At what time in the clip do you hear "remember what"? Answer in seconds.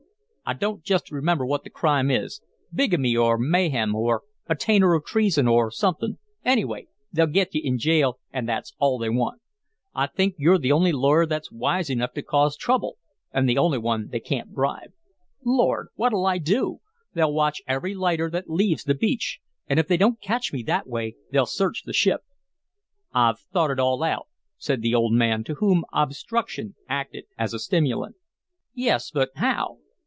1.11-1.63